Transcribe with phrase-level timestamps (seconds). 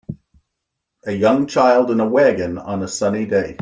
[1.05, 3.55] A young child in a wagon on a sunny day.